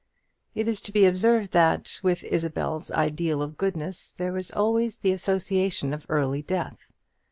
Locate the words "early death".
6.09-6.91